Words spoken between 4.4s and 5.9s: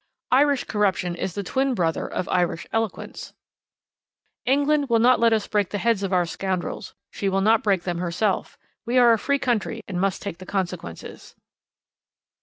England will not let us break the